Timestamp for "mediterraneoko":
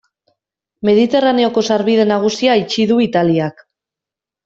0.89-1.65